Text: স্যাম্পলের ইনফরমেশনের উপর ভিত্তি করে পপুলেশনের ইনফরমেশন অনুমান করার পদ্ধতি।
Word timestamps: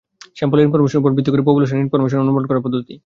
স্যাম্পলের 0.37 0.65
ইনফরমেশনের 0.65 1.01
উপর 1.01 1.15
ভিত্তি 1.17 1.31
করে 1.31 1.47
পপুলেশনের 1.47 1.83
ইনফরমেশন 1.85 2.19
অনুমান 2.19 2.43
করার 2.45 2.63
পদ্ধতি। 2.65 2.95